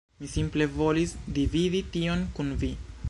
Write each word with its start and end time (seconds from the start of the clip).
Mi 0.21 0.27
simple 0.35 0.65
volis 0.77 1.13
dividi 1.37 1.83
tion 1.97 2.25
kun 2.39 2.51
vi 2.65 2.73